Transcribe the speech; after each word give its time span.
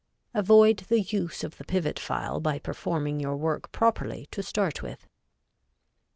Avoid 0.33 0.77
the 0.77 0.99
use 1.01 1.43
of 1.43 1.57
the 1.59 1.63
pivot 1.63 1.99
file 1.99 2.39
by 2.39 2.57
performing 2.57 3.19
your 3.19 3.37
work 3.37 3.71
properly 3.71 4.27
to 4.31 4.41
start 4.41 4.81
with. 4.81 5.05